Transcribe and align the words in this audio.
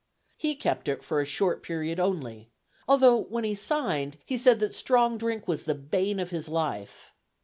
He 0.35 0.55
kept 0.55 0.87
it 0.87 1.03
for 1.03 1.21
a 1.21 1.25
short 1.25 1.61
period 1.61 1.99
only, 1.99 2.49
although 2.87 3.17
when 3.17 3.43
he 3.43 3.53
signed, 3.53 4.17
he 4.25 4.35
said 4.35 4.59
that 4.59 4.73
strong 4.73 5.15
drink 5.15 5.47
was 5.47 5.65
the 5.65 5.75
bane 5.75 6.19
of 6.19 6.31
his 6.31 6.49
life. 6.49 7.13